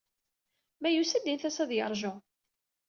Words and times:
Ma 0.81 0.89
yusa-d, 0.91 1.25
int-as 1.31 1.57
ad 1.63 1.71
y-irju. 1.75 2.13